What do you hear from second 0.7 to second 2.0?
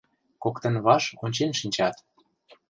ваш ончен шинчат.